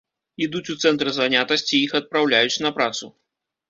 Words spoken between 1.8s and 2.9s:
іх адпраўляюць на